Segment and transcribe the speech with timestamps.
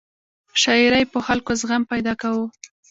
[0.61, 2.45] شاعرۍ په خلکو کې زغم پیدا کاوه.